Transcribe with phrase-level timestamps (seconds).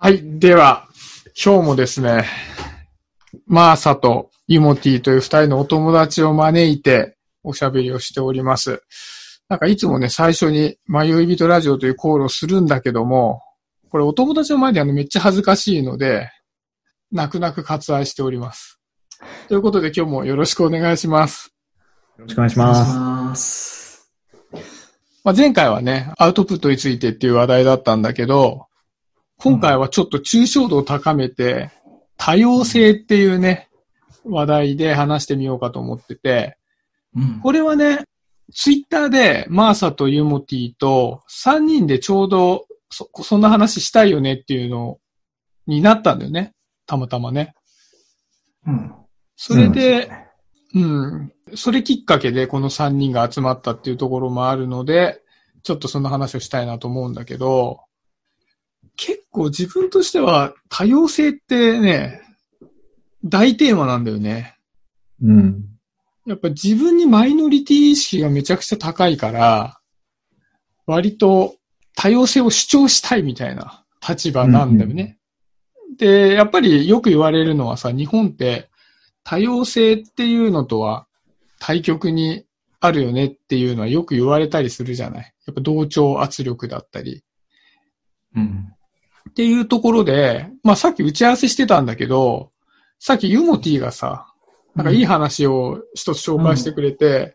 [0.00, 0.38] はい。
[0.38, 0.86] では、
[1.44, 2.24] 今日もですね、
[3.48, 8.80] マーサとユモティという二人のお友達を招いておしゃべりをしております。
[9.48, 13.42] なんかいつもね、最初に迷い人ラジオというコールをするんだけども、
[13.90, 16.30] これお友達の前であのめっちゃ恥ずかしいので、
[17.10, 18.78] 泣く泣く割愛しております。
[19.48, 21.52] ということで今日もよろしくお願いします。
[22.18, 22.56] よろしくお願いし。
[22.56, 24.12] ます。
[25.24, 28.67] まあ、前回はね、アウトプットについてっていう話題だったんだけど、
[29.38, 31.70] 今回はちょっと抽象度を高めて、
[32.16, 33.68] 多様性っていうね、
[34.24, 36.58] 話題で話してみようかと思ってて、
[37.14, 37.40] うん。
[37.40, 38.00] これはね、
[38.52, 44.98] ツイッターでマーサとユモティと3人でちょうどそ、そんな話したいよねっていうの
[45.66, 46.52] になったんだよね。
[46.86, 47.54] たまたまね。
[48.66, 48.92] うん。
[49.36, 50.10] それで、
[50.74, 51.32] うん。
[51.54, 55.22] それきっかけでこの3人が集まったっていうところもあるので、
[55.62, 57.80] ちょっとその話をしたいなと思うんだけど、
[58.98, 62.20] 結構自分としては多様性ってね、
[63.24, 64.56] 大テーマなんだよね。
[65.22, 65.64] うん。
[66.26, 69.80] やっぱ自分にマイノリティ意識がめちゃくちゃ高いから、
[70.84, 71.54] 割と
[71.94, 75.18] 多様性を主張したいみたいな立場なんだよね。
[75.96, 78.68] で、やっぱりよく言われるのはさ、日本って
[79.22, 81.06] 多様性っていうのとは
[81.60, 82.44] 対極に
[82.80, 85.34] あるよねっていうのはよく言われたりするじゃない。
[85.46, 87.22] やっぱ同調圧力だったり。
[88.34, 88.72] うん。
[89.28, 92.50] っていうところで、まあさっき打ち合わせしてたんだけど、
[92.98, 94.26] さっきユモティがさ、
[94.74, 97.34] なんかいい話を一つ紹介してくれて、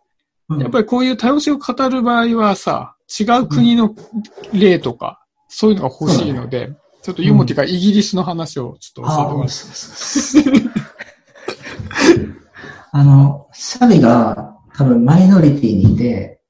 [0.49, 3.95] うんやっぱりこういう多様性を語る場合はさ、違う国の
[4.53, 6.69] 例とか、そういうのが欲しいので、
[7.02, 9.53] ちょっとユモティがイギリスの話をちょっと教えてもらって。
[12.91, 16.41] あの、シャビが多分マイノリティにいて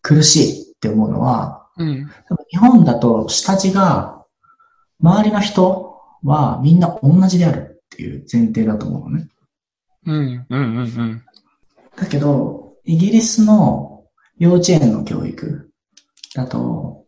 [0.00, 2.10] 苦しいって思うのは、うん。
[2.50, 4.21] 日本だと下地が
[5.02, 9.28] 周りの人はみんな同じであるっていう前提だと思うのね。
[10.06, 10.14] うん。
[10.16, 10.46] うん。
[10.48, 10.76] うん。
[10.78, 11.22] うん。
[11.96, 14.04] だけど、イギリスの
[14.38, 15.70] 幼稚園の教育
[16.34, 17.04] だと、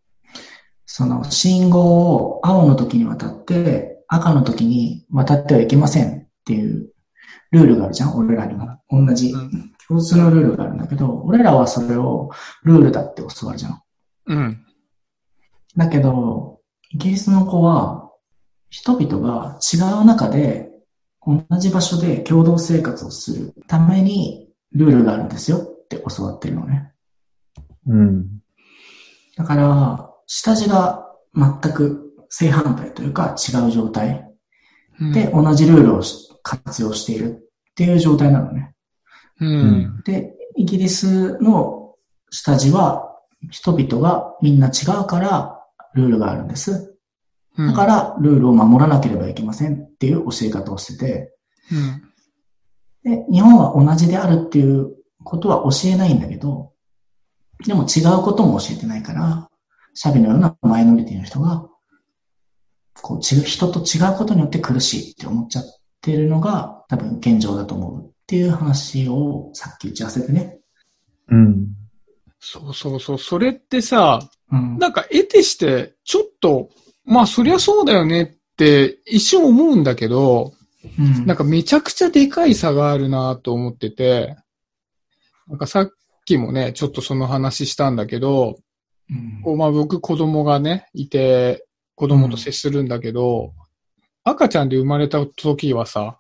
[0.87, 6.93] その信号を青の時に渡って赤の時に渡ってはいけませんっていう
[7.51, 8.79] ルールがあるじゃん俺らにも。
[8.91, 12.31] 同じうん共通のルールがあるんだけど、俺らはそれを
[12.63, 13.83] ルールだって教わるじゃん。
[14.27, 14.67] うん。
[15.77, 16.54] だけど、
[16.95, 18.09] イギリスの子は
[18.71, 20.71] 人々が違う中で
[21.27, 26.93] 同じ場所で共同生活をするためにルールがあるんですよって教わってるのね。
[27.87, 28.41] うん。
[29.37, 34.31] だから、下地が全く正反対というか違う状態
[35.01, 35.13] うん。
[35.13, 37.39] で同じルールをし活用している
[37.71, 38.73] っていう状態なのね。
[39.41, 39.45] う。
[39.45, 41.97] うんで、イギリスの
[42.31, 43.17] 下地は
[43.51, 45.54] 人々がみんな違うから
[45.95, 46.97] ルールがあるんです。
[47.57, 47.69] うん。
[47.69, 51.35] だからルールを守らなければいけませんっていう教え方をしてて、
[53.05, 53.17] うん。
[53.17, 56.73] で、日本は同じであるっていうことは教えないんだけど、
[57.67, 59.49] でも違うことも教えてないから、
[59.95, 61.69] シャビのようなマイノリティの人が、
[63.01, 65.65] こう、違う、人と違うことによって苦しいって思っちゃっ
[66.01, 70.59] てるのが多分現状だと思うっていう話をさっき打ち合わせでね。
[71.29, 71.69] うん。
[72.41, 73.19] そうそうそう。
[73.19, 74.21] それってさ、
[74.53, 74.79] うん。
[74.79, 76.71] なんか得てして、ちょっと、
[77.05, 80.53] まあそりゃそうだよねって一瞬思うんだけど、
[80.99, 81.27] うん。
[81.27, 84.37] なんかめちゃくちゃでかい差があるなと思ってて、
[85.49, 85.91] なんかさっ
[86.25, 88.59] きもね、ちょっとその話したんだけど、
[89.11, 93.53] うんこうまあ僕子供がね、いて、子供と接するんだけど、
[94.25, 96.19] 赤ちゃんで生まれた時はさ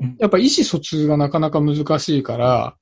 [0.00, 2.76] うん、やっぱ意思疎通がなかなか難しいから、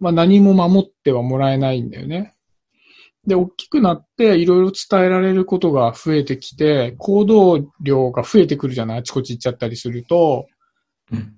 [0.00, 2.33] まあ何も守ってはもらえないんだよね。
[3.26, 8.98] で、大きくなっていろいろ伝えられることが増えてきて、行動量が増えてくるじゃない？
[8.98, 10.46] あちこち行っちゃったりすると、
[11.10, 11.34] うん。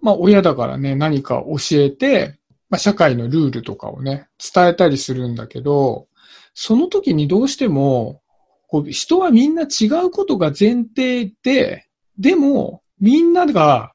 [0.00, 2.38] まあ親だからね、何か教えて、
[2.70, 6.08] まあ社会のルールとかをね、伝えたりするんだけど、
[6.54, 8.20] その時にどうしても、
[8.66, 11.86] こう人はみんな違うことが前提で、
[12.18, 13.92] でもみんなが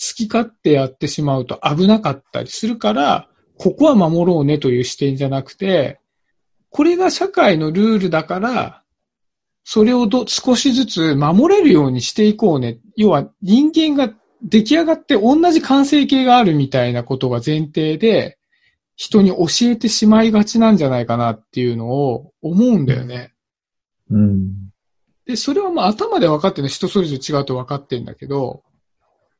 [0.00, 3.28] 好き勝手やってしまうと危なかったりするから、
[3.58, 5.99] ここは守ろうねという視点じゃなくて、
[6.70, 8.82] これが社会のルールだから、
[9.64, 12.78] それをど少しずつ守れるようにしていこうね。
[12.96, 14.12] 要は人間が
[14.42, 18.38] 出来上がって同じ完成形があるみたいなことが前提で、
[18.96, 23.32] 人に教えてしまいがちなんじゃないかなっていうのを思うんだよね。
[24.10, 24.70] うん。
[25.26, 28.62] で、それはまあ頭で分かってるの人それぞれ違うと分かってるんだけど、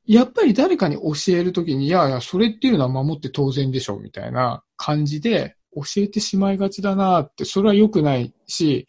[0.06, 8.86] やっぱり誰かに教えるときに、いやいや、それっていうのは守って当然でしょ、みたいな感じで教えてしまいがちだなって、それは良くないし、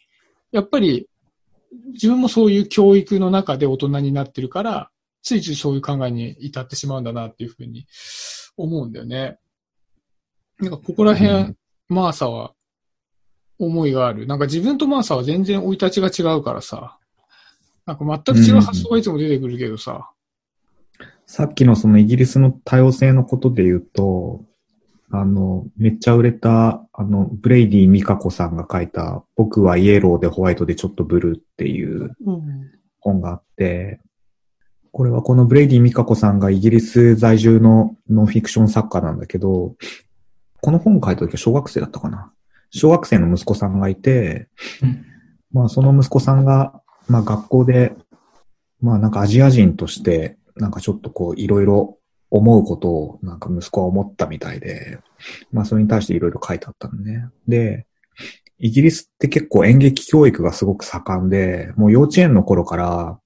[0.50, 1.08] やっぱり
[1.92, 4.90] 自分もそういう教育の中で大人になってるから、
[5.22, 7.86] ついついそういう考えに至ってしまうんだなっていうふうに
[8.56, 9.38] 思うんだよね。
[10.58, 11.56] なんかここら辺、うん
[11.88, 12.54] マーサは
[13.58, 14.26] 思いがある。
[14.26, 16.98] なんか自分とマーサは全然生い立ちが違うからさ。
[17.84, 20.10] なんか全く違う発想がいつも出てくるけどさ。
[21.26, 24.44] さっきのそのイギリスの多様性のことで言うと、
[25.14, 32.16] あの、めっちゃ売れた、あの、ブレイディ・ミカコさんが書いた、僕はイエローでホワイトでちょっとブルーっていう
[32.98, 34.00] 本があって、
[34.90, 39.76] これはこのブレイディ・ミカコさんがイギリス在住のノンフィクション作家なんだけど、
[40.62, 42.32] この本書いた時は小学生だったかな。
[42.70, 44.48] 小学生の息子さんがいて、
[44.82, 45.04] うん
[45.52, 47.94] まあその息子さんが、まあ学校で、
[48.80, 51.98] まあなんかアジア人として、なんかちょっとこういろいろ
[52.34, 54.98] 思うことをなんか息子は思ったみたいで、
[55.52, 57.28] まあそれに対していろいろ書いてあったのね。
[57.46, 57.86] で、
[58.58, 63.18] イギリスって結構演劇教育がすごく盛んで、もう幼稚園の頃から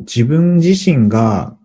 [0.00, 1.58] 自分自身が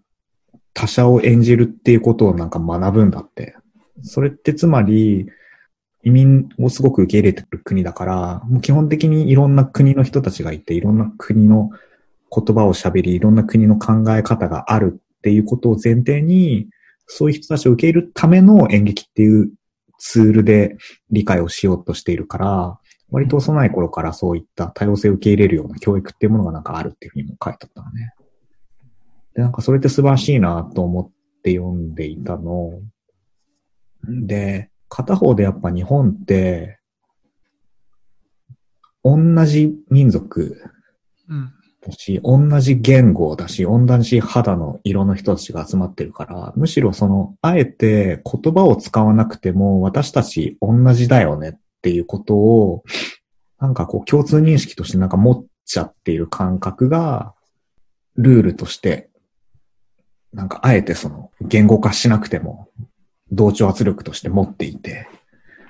[0.73, 3.55] 他者を演じるっていうことをなんか学ぶんだって。
[4.01, 5.29] それってつまり、
[6.03, 11.71] 移民をすごく受け入れてる国だから、もう基本的にいろんな国の人たちがいて、いろんな国の
[12.29, 16.67] 言葉を喋り、いろんな国の考え方があるっていうことを前提に、
[17.11, 19.51] そういう人たちを受け入れるための演劇っていう
[19.97, 20.77] ツールで
[21.09, 22.79] 理解をしようとしているから、
[23.09, 28.13] 割と幼い頃からそういった多様性を受け入れるような教育っていうものがなんかあるっていうふうにも書いてあったのね。
[29.35, 32.79] で、なんかそれって素晴らしいなと思って読んでいたの。
[34.03, 36.79] で、片方でやっぱ日本って、
[39.03, 40.61] 同じ民族
[41.27, 41.53] うん。
[41.91, 52.83] し、同じ言語だし、同じ肌の色の人たちが集まってるから、むしろその、あえて言葉を使わなくても、私たち同じだよねっていうことを、
[53.59, 57.33] なんかこう共通認識としてなんか持っちゃっている感覚が、
[58.15, 59.09] ルールとして、
[60.33, 62.69] なんかあえてその言語化しなくても、
[63.31, 65.07] 同調圧力として持っていて、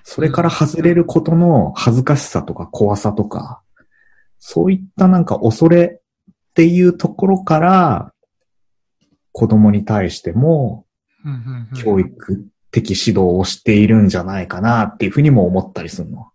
[0.04, 3.62] それから外れることの恥ずかしさとか怖さとか、
[4.40, 8.14] そういったなんか恐れっていうところから、
[9.32, 10.86] 子供に対しても
[11.76, 16.32] 教育的指導をしているんじゃないかなっていうふうにも思ったりするの。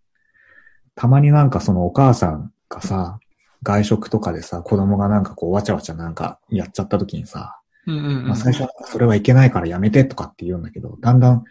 [0.94, 3.18] たまになんかそのお母さんがさ、
[3.62, 7.60] 外食とかでさ、子供がなんかこうわちゃわちゃなんかやっちゃった時にさ、
[8.36, 11.44] 最初はそれはいけないからやめてとかって言うんだけど、だんだん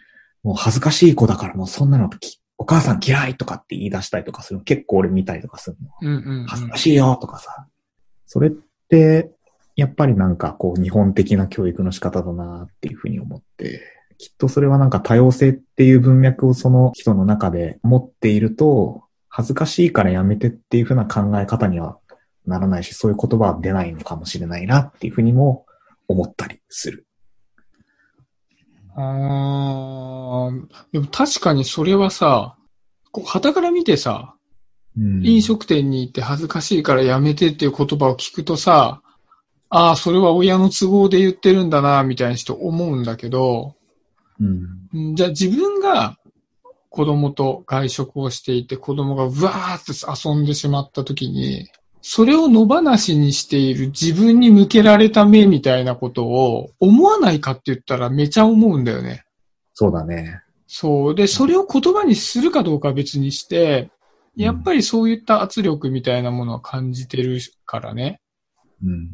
[0.43, 5.89] もう恥ずかしい子だからもうそんなのきお母さん嫌いとかって言い出したりとかするの結構俺見たりとかするの。
[6.01, 7.67] うんうんうん恥ずかしいよとかさ。
[8.25, 8.51] それっ
[8.89, 9.31] て、
[9.75, 13.81] やっぱりなんかこう日本的な教育の仕方だなっていうふうに思って、
[14.17, 21.97] きっとそれはなんか多様性っていう文脈をその人の中で持っていると、恥ずかしいからやめてっていうふうな考え方には
[22.45, 25.65] ならないし、そういう言葉は出ないのかもしれないなっていうふうにも
[26.07, 27.07] 思ったりする。
[28.95, 32.55] あーでも確かにそれはさ、
[33.11, 34.35] こう、旗から見てさ、
[34.95, 39.01] うん飲食店に行って恥ずかしいからやめてっていう言葉を聞くとさ、
[39.69, 43.75] ああ、それは親の都合で言ってるんだな、みたいにして思うんだけど、
[44.39, 45.13] うん。
[45.13, 46.17] んじゃあ自分が
[46.89, 51.67] 子供と外食をしていて子供がうわーって遊んでしまった時に、
[52.05, 59.23] それを野放しにしている自分に向けられた目みたいなことを思わないかって言ったらめちゃ思うんだよね。
[59.73, 60.41] そうだね。
[60.67, 61.15] そう。
[61.15, 63.89] で、それを言葉にするかどうかは別にして、
[64.35, 68.19] やっぱりそういった圧力みたいなものは感じてるからね。
[68.83, 69.09] うん。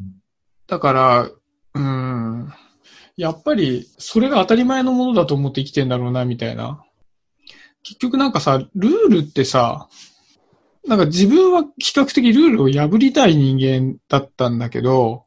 [0.66, 2.52] だから、うーん、
[3.16, 6.82] やっぱりそれが当たり前のものだと思って生きてんだろうな、みたいな。
[7.84, 9.88] 結局なんかさ、ルールってさ、
[10.86, 15.24] なんか自分は比較的ルールを破りたい人間だったんだけど、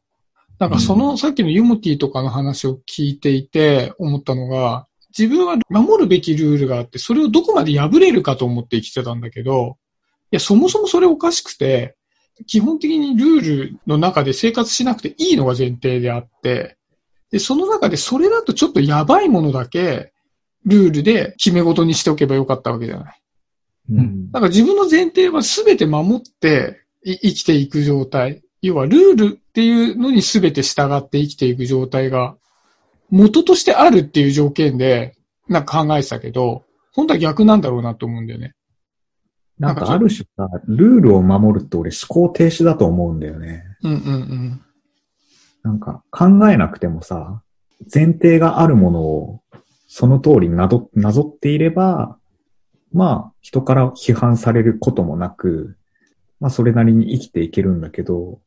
[0.58, 9.76] なんかそのさっきのユモティとかの話を聞いていて思ったのが、自分は守るべきルールがあって、それをどこまで破れるかと思って生きてたんだけど、
[10.32, 11.96] いや、そもそもそれおかしくて、
[12.46, 16.76] 基本的にルールの中で生活しなくていいのが前提であって、
[17.30, 20.12] で、その中でそれだとちょっとやばいものだけ、
[20.64, 23.20] ルールで決め事にしておけばよかったわけじゃない。
[23.90, 24.30] うん。
[24.30, 28.42] だから自分の前提は全て守ってい生きていく状態。
[28.62, 32.36] 要はルールっていうのに全て従って生きていく状態が
[33.10, 35.16] 元としてあるっていう条件で
[35.48, 38.54] なんか考えてたけど、本当は逆なんだろうなと思うんだよね。
[39.58, 43.64] なんかある種さ、ルールを守るって俺思考停止だと思うんだよね。
[43.82, 44.60] うんうんうん。
[45.62, 47.42] なんか考えなくてもさ、
[47.92, 49.42] 前提があるものを
[49.86, 52.18] その通りなどなぞっていれば、
[52.94, 55.76] まあ人から批判されることもなく、
[56.40, 58.40] まあそれなりに生きていけるんだけど、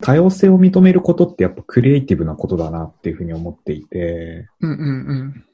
[0.00, 5.44] 多様性を認めることってやっぱクリエイティブなことだなっていうふうに思っていて、うんうんうん。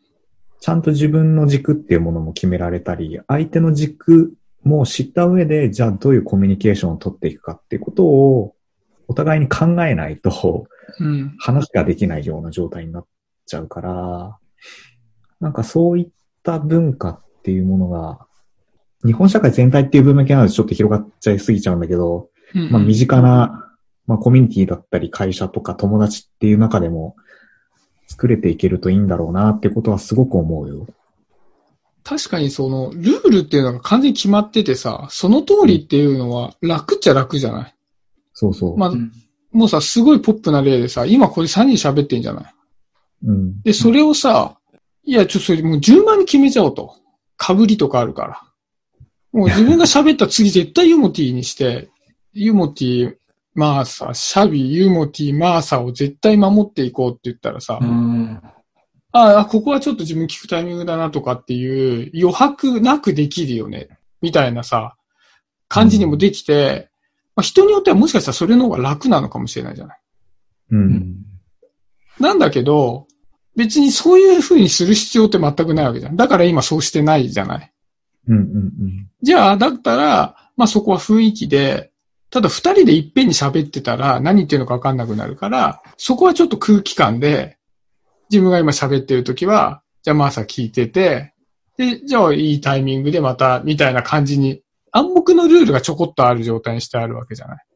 [0.61, 8.55] ちゃんと自分の軸っていうものも決められたり、相手の軸も知った上で、じゃあどういうコミュニケーションを取っていくかっていうことを、
[9.09, 10.67] お互いに考えないと、
[11.01, 11.35] うん。
[11.39, 13.07] 話ができないような状態になっ
[13.47, 14.39] ちゃうから、
[15.41, 16.09] なんかそういっ
[16.43, 18.26] た文化っていうものが、
[19.07, 23.73] 日本社会全体っていう文脈なのでちょっと広がっちゃいすぎちゃうんだけど、うんまあ身近な、
[24.07, 27.17] まあコミュニティだったり会社とか友達っていう中でも
[28.09, 30.87] 作れていけるといいんだろうなってことはすごく思うよ。
[32.05, 37.75] 確かにその、ルールっていうのが完全に決まっててさ、その通りっていうのは楽っちゃ楽じゃない？
[38.33, 38.79] そうそう。
[38.79, 38.93] まあ、
[39.51, 42.55] もうさ、すごいポップな例でさ、今これ3人喋ってんじゃない？
[43.27, 43.63] うん。
[43.63, 44.57] で、それをさ、
[45.03, 46.95] いや、ちょっとそれもう順番に決めちゃおうと。
[47.45, 48.43] 被りとかあるから。
[49.37, 51.91] もう自分が喋った次絶対ユモティにして、
[52.33, 53.15] ユモティ、
[53.55, 58.41] マーサ、シャビ、ユモティ、マーサを絶対守っていこうって言ったらさ、うん。
[59.13, 64.97] ああ、ここはちょっと自分聞くタイミングだなとかっていう余白なくできるよね、みたいなさ、
[65.69, 66.89] 感じにもできて、
[67.35, 70.01] まあ、人によってはもしかしたらそれの方が楽なのかもしれないじゃない。
[70.71, 71.17] うん。
[72.19, 73.07] なんだけど、
[73.55, 76.17] 別にそういう風にする必要って全くないわけじゃん。
[76.17, 77.73] だから今そうしてないじゃない。
[78.29, 78.37] うん。
[78.37, 79.09] うん。
[79.23, 81.93] じゃあ、だったら、まあそこは雰囲気で、
[82.31, 87.59] ただ二人でいっぺんに喋ってたら何言ってるのか分かんなくなるから、そこはちょっと空気感で、
[88.31, 91.35] 自分が今喋ってる時は、じゃあまあさ聞いてて、
[91.77, 97.67] で、じゃあいいタイミングでまた、みたいな感じに、暗黙のルールがちょこっとある状態にしてあるわけじゃない。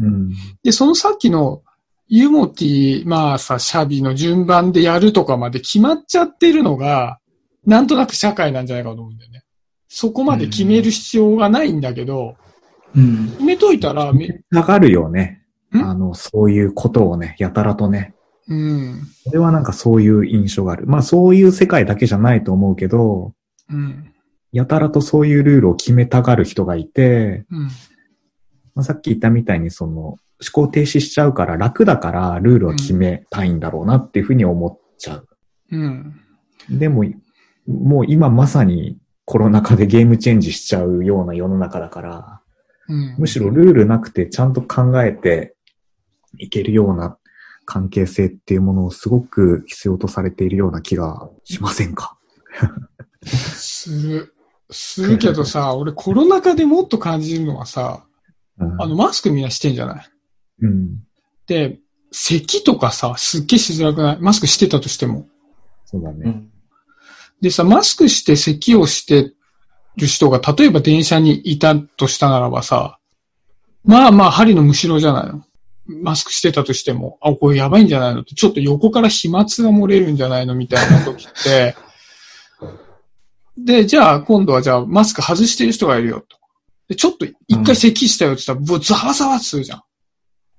[0.00, 0.32] うん。
[0.62, 1.62] で、そのさっきの、
[2.08, 7.18] ユモティ、まあさ、シャビの順番でやるとかまで決まっちゃってるのが、
[7.66, 9.42] なんとなく社会なんじゃないかと思うんだよね。
[9.88, 12.36] そこまで決める必要がないんだけど、
[12.94, 13.28] うん。
[13.30, 15.42] 決めといたら、め下がるよね。
[15.74, 15.78] ん？
[15.78, 18.14] あの、そういうことをね、やたらとね。
[18.50, 20.86] うん、それはなんかそういう印象がある。
[20.86, 23.34] まあそういう世界だけじゃないと思うけど、
[23.68, 24.10] うん、
[24.52, 27.70] やたらとそういうルールを決めたがる人がいて、うん、ま
[28.76, 30.18] あ、さっき言ったみたいにその思
[30.52, 35.28] 考停止しちゃうから楽だからルールは決めたいんだろうなっていうふうに思っちゃう。
[35.72, 36.20] うん、
[36.70, 37.04] でも、
[37.66, 38.96] もう今まさに
[39.30, 42.40] コロナ禍でゲームチェンジしちゃうような世の中だから、
[42.88, 43.16] うん。
[43.18, 45.54] むしろルールなくてちゃんと考えて
[46.38, 47.18] いけるような
[47.66, 52.16] 関係性っていうものをすごく必要とされているような気がしませんか？
[53.26, 54.34] する。
[54.70, 58.06] するけどさ、俺コロナ禍でもっと感じるのはさ、
[58.58, 60.06] うんあの、マスクみんなしてんじゃない？
[60.62, 61.02] うん。
[61.46, 61.80] で、
[62.12, 64.18] 咳とかさ、すっげえしづらくない？
[64.20, 65.26] マスクしてたとしても。
[65.84, 66.22] そうだね。
[66.24, 66.50] うん。
[67.40, 69.32] でさ、マスクして咳をして
[69.96, 72.98] る人が、例えば電車にいたとしたならばさ、
[73.84, 75.44] まあまあ、針のむしろじゃないの。
[76.02, 78.20] マスクしてたとしても、あ、これやばいんじゃないの？
[78.20, 80.54] って、ちょっと横から飛沫が漏れるんじゃないの？
[80.54, 81.74] みたいな時って、
[83.56, 86.36] で、じゃあ、今度はじゃあ、マスク外してる人がいるよと。
[86.88, 89.82] で、ちょっと一回咳したよって言ったら、ぶわざわざわするじゃん。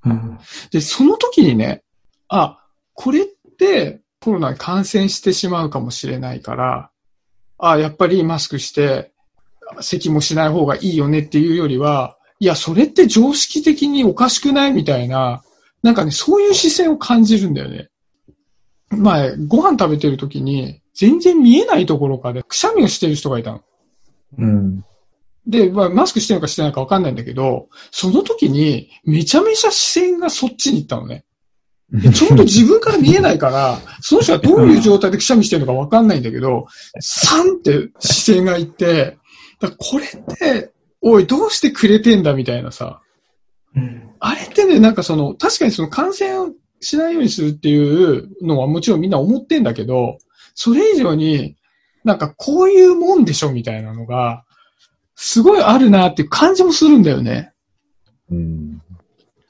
[0.06, 0.40] うん。
[0.72, 1.84] で、その時にね、
[2.28, 2.60] あ、
[2.94, 3.26] これっ
[3.58, 6.92] てコロナに感染してしまうかもしれないから、
[7.58, 9.12] あ、やっぱりマスクして、
[9.82, 15.44] 咳もしない方がいいよねっていうよりは、いや、それって常識的におかしくないみたいな、
[15.84, 17.90] なんかね、そういう視線を感じるんだよね。
[18.90, 23.62] 前、ご飯食べてる時に、全然見えないところからくしゃみをしてる人がいたの。
[24.38, 24.86] うん。
[25.48, 31.26] で、まあ、マスクしてるのかしてないかわかんないんだけど、その時に、めちゃめちゃ視線がそっちに行ったのね。
[31.92, 36.68] で ちょうど自分から見えないから、その人がどういう状態でくしゃみしてるのかわかんないんだけど、
[37.00, 39.18] サンって視線がいって、
[39.60, 43.02] だこれって、おい、どうしてくれてんだみたいなさ。
[43.76, 44.10] うん。
[44.20, 46.50] あれってね、なんかその、確かにその感染を
[46.82, 50.18] しないようにするっていうのはもちろんみんな思ってんだけど、
[50.56, 51.56] それ以上に、
[52.04, 54.44] なんかこういうもんでしょみたいなのが、
[55.16, 57.52] すごいあるなっていう感じもするんだよね。
[58.32, 58.82] うん。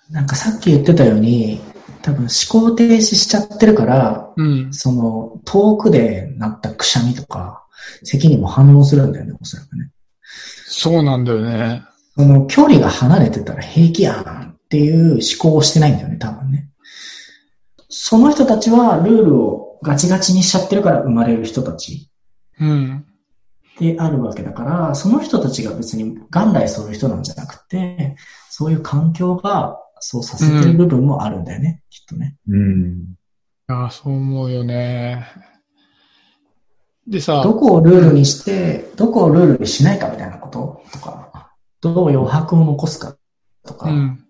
[0.09, 1.61] なんかさっき言ってたように、
[2.01, 2.29] 多分思
[2.69, 4.73] 考停止しちゃってるから、うん。
[4.73, 7.65] その遠くでなったくしゃみとか、
[8.03, 9.91] 咳にも反応するんだよね、おそらくね。
[10.21, 11.83] そうなんだよね。
[12.15, 16.69] その距離が離れてたら平気やんっていう思考をしてないんだよね、多分ね。
[17.89, 22.09] その人たちはルールをガチガチにしちゃってるから生まれる人たち
[22.59, 23.05] うん。
[23.79, 28.17] であるわけだから、その人たちが別に元来そういう人なんじゃなくて、
[28.49, 32.35] そういう環境がそうさせてる部分もあるんだよね、きっとね。
[32.47, 33.15] うん。
[33.67, 35.25] ああ、そう思うよね。
[37.07, 40.83] でさ、どこをルールにして、どこをルールにしないかみたいなこと？
[40.91, 41.51] とか、
[41.81, 43.19] どう余白を残すかっ
[43.65, 44.25] とか、うん。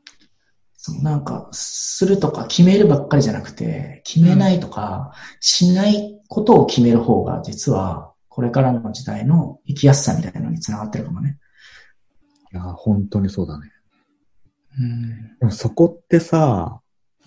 [0.77, 5.11] そのなんか、するとか決めるばっかりじゃなくて、決めないとか、
[5.41, 11.37] しないことを決める方が、実は、これからの時代の生きやすさみたいなのにつながってるかもね。
[12.53, 13.71] いや、本当にそうだね。
[14.77, 15.37] うん。
[15.39, 16.81] でもそこってさ、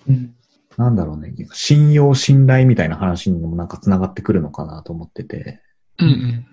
[0.08, 0.34] うん。
[0.76, 1.34] なんだろうね。
[1.52, 5.61] 信用、信頼みたいな話にもなんか繋がってくるのかなと思ってて。
[5.99, 6.46] うんうん。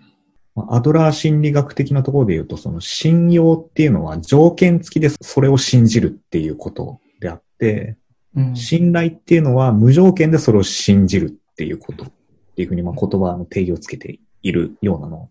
[0.55, 7.97] まあアドラー心理学的なところで言うと、その信用っていうのは条件付きでそれを信じるっていうことであって、
[8.35, 8.55] うん。
[8.55, 12.11] 信頼っていうのは無条件でそれを信じるっていうことっ
[12.55, 15.29] ていうふうにまあ言葉の定義をつけているようなの。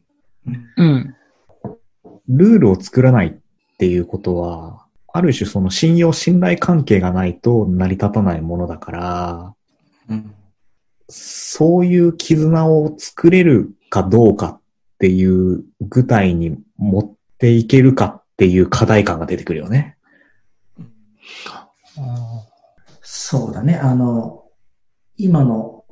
[0.76, 1.14] うん。
[2.28, 4.77] ルールを作らないっていうことは、
[5.12, 9.54] ある種その信用、信頼関係がないと成り立たないものだから、
[10.08, 10.34] うん。
[11.08, 14.60] そういう絆を作れるかどうかっ
[14.98, 19.96] ていう具体に持っていけるかっていう課題感が出てくるよね。
[23.02, 23.76] そうだね。
[23.76, 24.44] あの、
[25.16, 25.84] 今の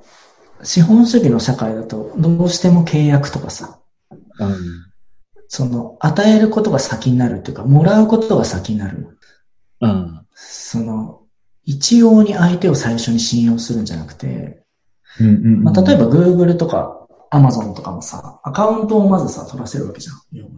[0.62, 3.78] 資本主義の社会だと、どうしても契約とかさ、
[4.11, 4.86] うん。
[5.49, 9.19] その、与えることが先になるっていうか、もらうことが先になる。
[9.81, 10.26] うん。
[10.35, 11.23] その、
[11.65, 14.62] 一様に相手を最初に信用するんじゃなくて、
[15.21, 15.62] うんうん。
[15.62, 20.21] まあ、例えば Google とか Amazon とかもさ、アカウントをまずさ、取らせるわけじゃん。
[20.33, 20.50] 要は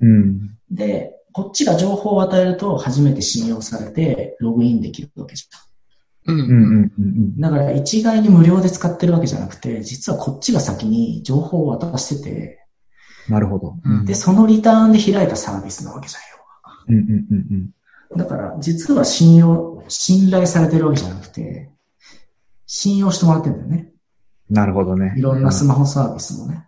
[0.00, 0.56] うん。
[0.70, 6.40] で、こっちが情報を与えると初めて信用されてログインできるわけじゃうん。
[6.40, 7.04] うんうんうんうん
[7.36, 7.40] ん。
[7.40, 12.65] だから一概に無料で使ってるわけじゃなくて、実はこっちが先に情報を渡してて、
[13.28, 13.76] なるほど。
[13.84, 16.36] うんで、そのリターンで開いたサービスなわけじゃんよ。
[16.88, 17.70] うんうんうん
[18.16, 21.70] だから、実は信用、信頼されてるわけじゃなくて、
[22.66, 23.92] 信用してもらってるんだよね。
[24.50, 24.56] うん。
[24.56, 25.14] なるほどね。
[25.16, 26.66] いろんなスマホサービスもね。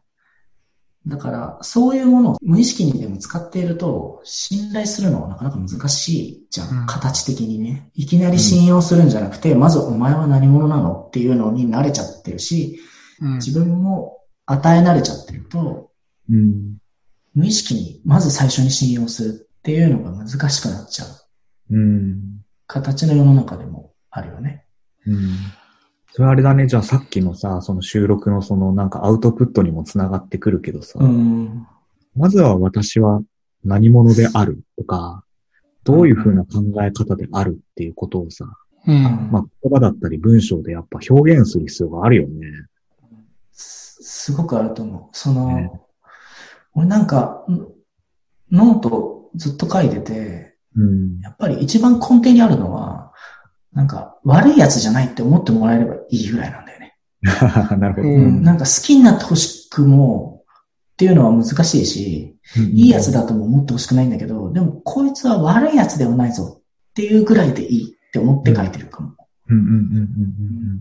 [1.06, 6.80] だから、そういうものを無意識にでも使っていると、信頼するのはなかなか難しいじゃん。
[6.80, 7.90] うん形的にね。
[7.94, 12.80] いきなり信用するんじゃなくて、まずお前は何者なのっていうのに慣れちゃってるし、
[13.20, 13.34] うん。
[13.36, 15.87] 自分も与え慣れちゃってると、
[16.30, 16.78] うん。
[17.34, 21.08] 無意識にまず最初に信用するっていうのが難しくなっちゃう
[21.70, 22.40] うん。
[22.66, 24.64] 形の世の中でもあるよね。
[25.06, 25.30] うん。
[26.12, 26.66] それあれだね。
[26.66, 31.66] じゃあさっきのさ、その収録のそのなんかアウトプットにもつながってくるけどさ、うん。
[32.16, 33.20] まずは私は
[33.64, 35.24] 何者であるとか、
[35.84, 38.46] どういうふうな考え方であるっていうことをさ、
[38.86, 39.30] うん。
[39.30, 42.46] まあ言葉だったり文章でやっぱ表現する必要があるよね。
[43.52, 45.16] すすごくあると思う。
[45.16, 45.70] その、ね
[46.78, 47.66] 俺なんか、ん
[48.52, 51.20] ノートずっと書いてて、うん。
[51.20, 53.12] やっぱり一番根底にあるのは、
[53.72, 56.96] なんか悪いやつじゃないって思ってもらえればいいぐらいなんだよね。
[57.20, 58.08] なるほど。
[58.08, 60.44] ううんん、なんか好きになってほしくも
[60.92, 69.14] っていうのは難しいし、いいやつだとも思ってほしくないんだけど、でもこいつは悪いやつではないぞっていうぐらいでいいって思って書いてるかも。
[69.48, 70.80] うんうんうん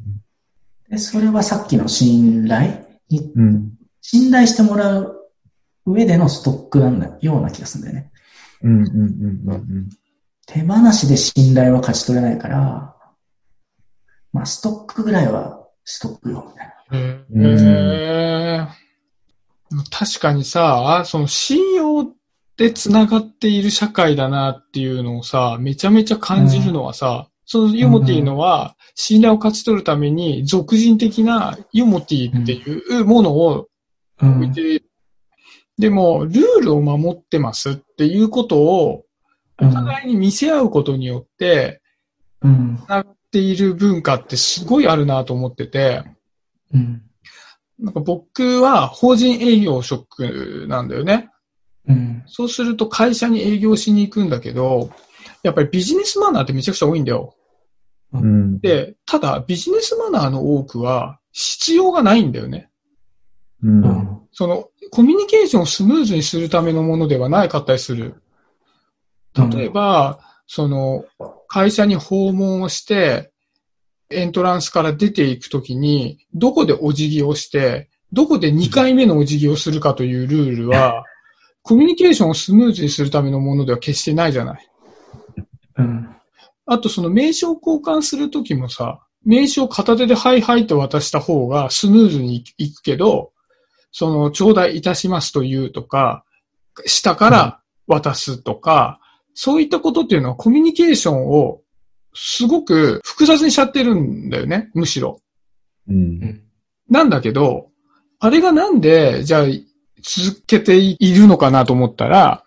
[0.89, 3.53] で、それはさっきの信頼に、うんうん。
[3.55, 3.71] うん。
[4.01, 5.16] 信頼してもらう
[5.87, 8.11] 上でのストックなんだような気がするんだよね。
[8.61, 9.89] うんうんうんうんうん。
[10.45, 12.95] 手放しで信頼は勝ち取れないから、
[14.33, 16.97] まあストックぐらいはしとくよ、みたいな。
[16.97, 17.59] へうん
[18.61, 18.67] え。
[19.89, 22.07] 確かにさ、その信用
[22.57, 33.67] で繋がっている社会だなっていうのをさ、めちゃめちゃ感じるのはさ、そのユモティのは、信頼を勝ち取るために、俗人的なユモティっていうものを
[34.21, 34.83] うん置いて、
[35.77, 39.03] でも、ルールを守ってますっていうことを、
[39.59, 41.81] お互いに見せ合うことによって、
[42.41, 42.79] うん。
[42.87, 46.03] なっている文化ってすごいあるなと思ってて、
[46.73, 47.01] うん。
[47.79, 51.29] なんか僕は法人営業職なんだよね。
[51.87, 52.23] うん。
[52.27, 54.89] そうすると会社に営業しに行くんだけど、
[55.43, 57.35] やっぱりビジネスマナーってめちゃくちゃ多いんだよ。
[58.13, 58.59] うん。
[58.59, 62.69] で、ただビジネスマナーの多くは必要がないんだよね。
[63.63, 64.21] うん。
[64.31, 68.21] そのコミュニケーションをスムーズにするためのものではないかったりする。
[69.51, 71.05] 例えば、その
[71.47, 73.31] 会社に訪問をして、
[74.09, 81.03] エントランスから出ていくときに、どこでお辞儀をして、どこで2回目のお辞儀をするかというルールは、
[81.61, 84.69] コミュニケーションをスムーズにするためのものでは決してないじゃない。
[85.77, 86.09] うん。
[86.65, 93.31] あとその名刺を交換するときもさ、名刺を片手ではいはいと渡した方がスムーズにいくけど、
[93.91, 96.23] その頂戴いたしますというとか、
[96.85, 98.99] 下から渡すとか、
[99.33, 101.61] そういったことっていうのはコミュニケーションを
[102.13, 105.21] すごく複雑にしちゃってるんだよね、むしろ。
[105.87, 106.41] うん。
[106.89, 107.69] なんだけど、
[108.19, 109.45] あれがなんで、じゃあ
[110.01, 112.43] 続けているのかなと思ったら、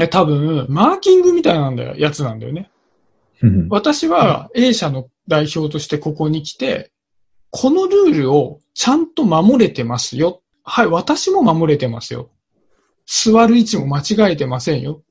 [0.00, 2.70] え多分、マーキングみたいなんだよ、やつなんだよね。
[3.42, 6.92] うん私は A 社の代表としてここに来て、
[7.50, 10.42] このルールをちゃんと守れてますよ。
[10.62, 12.30] はい、私も守れてますよ。
[13.06, 15.02] 座る位置も間違えてませんよ。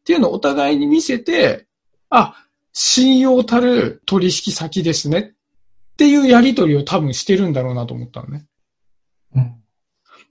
[0.00, 1.66] っていうのをお互いに見せて、
[2.10, 2.34] あ、
[2.72, 5.34] 信用たる取引先ですね。
[5.92, 8.46] っていうやりとりを多分してるんだろうなと思ったのね。
[9.34, 9.56] うん。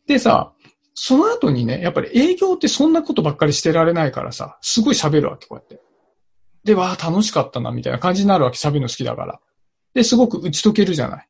[0.08, 0.54] でさ、
[0.93, 5.80] その後にね、やっぱり営業ってそんなことばっかりしてられないからさ、すごい喋るわけ、こうやって。
[6.63, 9.39] で、わあ、楽しかったな、みたいな感じになるわけ、喋るの好きだから。
[9.93, 11.28] で、すごく打ち解けるじゃない。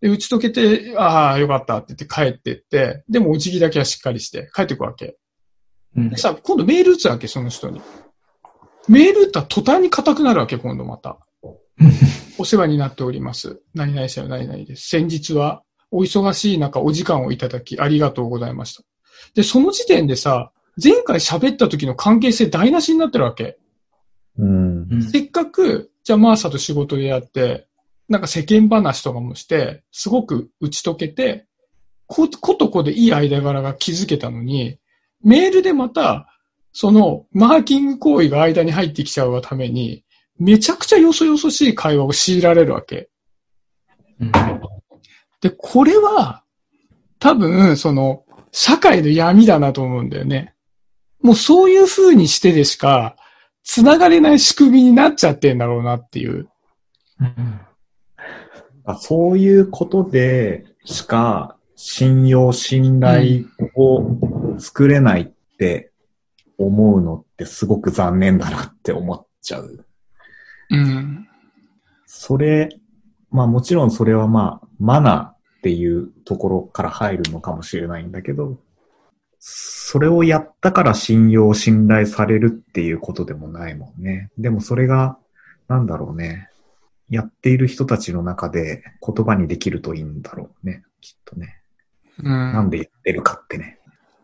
[0.00, 5.16] で、打ち解けて、ああ、よかったって言って帰ってって、でも、打ち着きだけはしっかりして帰ってくわけ。
[5.96, 6.16] うんで。
[6.16, 7.80] さ、今度メール打つわけ、その人に。
[8.88, 11.18] メール打ったら途端に硬くなるわけ、今度また。
[12.38, 13.60] お世話になっております。
[13.74, 14.88] 何々社の何々です。
[14.88, 18.82] 先日はお忙しい中お時間をいただきありがとうございました。
[19.34, 23.58] で、その時点でさ、前回喋った時の関係性台無しになってるわけ。
[24.38, 24.88] うん。
[24.90, 27.66] うんせっかく、じゃあマーサと仕事でやって、
[28.08, 31.46] なんか世間話とかもして、すごく打ち解けて、
[32.06, 34.78] こ、ことこでいい間柄が築けたのに、
[35.22, 36.28] メールでまた、
[36.72, 40.04] その、マーキング行為が間に入ってきちゃうがために、
[40.38, 43.08] めちゃくちゃよそよそしい会話を強いられるわけ。
[44.20, 44.32] うん。
[45.40, 46.44] で、これは、
[47.18, 50.54] 多分、その、社会の闇だなと思うんだよね。
[51.22, 53.16] もうそういう風にしてでしか、
[53.64, 56.48] 繋がれない仕組みになっちゃってんだろうなっていう。
[57.20, 57.60] うん。
[58.86, 63.44] あそういうことでしか信用、信頼
[63.74, 65.92] を作れないって
[66.56, 69.84] 思うのってすごく残念だなって思っちゃう。
[70.70, 71.28] うん。
[72.06, 72.68] それ、
[73.30, 78.58] まあもちろんそれはまあマナーっていうところから入るのかもしれないんだけど、
[79.38, 84.30] それをやったから信用、信頼されるっていうことでもないもんね。
[84.38, 85.18] でもそれが、
[85.68, 86.48] なんだろうね。
[87.10, 90.82] やっている人たちの中で言葉にできるといいんだろうね。
[91.00, 91.56] きっとね。
[92.18, 92.26] うん。
[92.26, 93.78] なんでやってるかってね。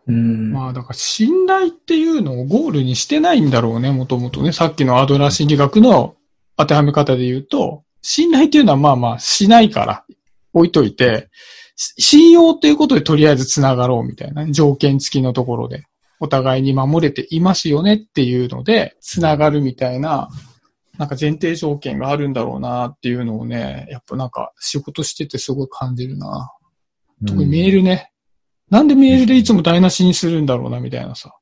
[0.07, 0.53] うん。
[0.53, 4.53] まあだから信頼っていうのをゴールにしてないんだろうね、もともとね。
[4.53, 6.17] さっきのアドラー心理学の
[6.57, 10.05] 当てはめ方で言うと、信頼っていうのはまあまあしないから
[10.53, 11.29] 置いといて、
[11.77, 15.85] し信用っていうことでとりあえず繋がろうみたいなね、条件付きのところで。
[16.23, 20.29] お互いに守れていますよねっていうので、繋がるみたいな、
[20.99, 26.53] なんか前提条件があるんだろうなっていうのをね、やっぱなんか仕事しててすごい感じるな。
[27.27, 28.13] 特にメールね。
[28.69, 31.35] なんでメールでいつも台無しにするんだろうな、みたいなさ。